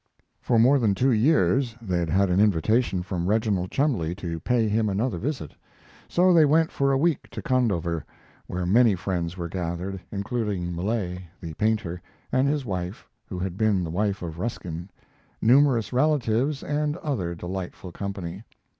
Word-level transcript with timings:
For 0.41 0.57
more 0.57 0.79
than 0.79 0.95
two 0.95 1.11
years 1.11 1.75
they 1.79 1.99
had 1.99 2.09
had 2.09 2.31
an 2.31 2.39
invitation 2.39 3.03
from 3.03 3.27
Reginald 3.27 3.69
Cholmondeley 3.69 4.15
to 4.15 4.39
pay 4.39 4.67
him 4.67 4.89
another 4.89 5.19
visit. 5.19 5.51
So 6.07 6.33
they 6.33 6.43
went 6.43 6.71
for 6.71 6.91
a 6.91 6.97
week 6.97 7.29
to 7.29 7.41
Condover, 7.43 8.03
where 8.47 8.65
many 8.65 8.95
friends 8.95 9.37
were 9.37 9.47
gathered, 9.47 10.01
including 10.11 10.75
Millais, 10.75 11.21
the 11.39 11.53
painter, 11.53 12.01
and 12.31 12.47
his 12.47 12.65
wife 12.65 13.07
(who 13.27 13.37
had 13.37 13.59
been 13.59 13.83
the 13.83 13.91
wife 13.91 14.23
of 14.23 14.39
Ruskin), 14.39 14.89
numerous 15.39 15.93
relatives, 15.93 16.63
and 16.63 16.97
other 16.97 17.35
delightful 17.35 17.91
company. 17.91 18.41